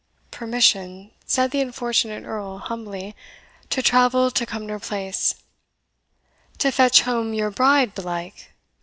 "Permission," 0.31 1.11
said 1.27 1.51
the 1.51 1.61
unfortunate 1.61 2.23
Earl 2.25 2.57
humbly, 2.57 3.15
"to 3.69 3.83
travel 3.83 4.31
to 4.31 4.45
Cumnor 4.47 4.79
Place." 4.79 5.35
"To 6.57 6.71
fetch 6.71 7.01
home 7.01 7.35
your 7.35 7.51
bride 7.51 7.93
belike? 7.93 8.51